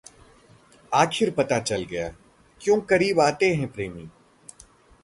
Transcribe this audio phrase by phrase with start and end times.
[0.91, 2.07] आखिर पता चल गया,
[2.61, 4.09] क्यों करीब आते हैं प्रेमी